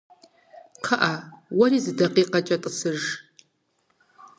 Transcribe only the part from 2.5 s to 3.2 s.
тӀысыж.